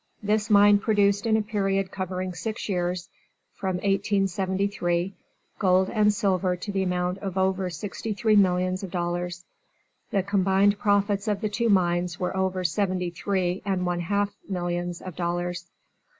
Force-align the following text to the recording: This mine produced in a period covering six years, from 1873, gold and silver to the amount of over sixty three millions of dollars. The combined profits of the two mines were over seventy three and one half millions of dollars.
This 0.23 0.49
mine 0.49 0.79
produced 0.79 1.27
in 1.27 1.37
a 1.37 1.43
period 1.43 1.91
covering 1.91 2.33
six 2.33 2.67
years, 2.67 3.07
from 3.53 3.75
1873, 3.75 5.13
gold 5.59 5.91
and 5.91 6.11
silver 6.11 6.55
to 6.55 6.71
the 6.71 6.81
amount 6.81 7.19
of 7.19 7.37
over 7.37 7.69
sixty 7.69 8.11
three 8.11 8.35
millions 8.35 8.81
of 8.81 8.89
dollars. 8.89 9.45
The 10.09 10.23
combined 10.23 10.79
profits 10.79 11.27
of 11.27 11.41
the 11.41 11.49
two 11.49 11.69
mines 11.69 12.19
were 12.19 12.35
over 12.35 12.63
seventy 12.63 13.11
three 13.11 13.61
and 13.63 13.85
one 13.85 13.99
half 13.99 14.33
millions 14.49 15.03
of 15.03 15.15
dollars. 15.15 15.67